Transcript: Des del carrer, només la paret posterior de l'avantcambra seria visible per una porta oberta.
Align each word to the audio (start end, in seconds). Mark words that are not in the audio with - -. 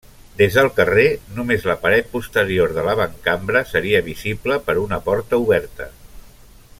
Des 0.37 0.55
del 0.59 0.69
carrer, 0.77 1.03
només 1.39 1.67
la 1.71 1.75
paret 1.83 2.09
posterior 2.15 2.73
de 2.79 2.87
l'avantcambra 2.89 3.63
seria 3.75 4.03
visible 4.11 4.61
per 4.71 4.77
una 4.89 5.03
porta 5.11 5.45
oberta. 5.45 5.91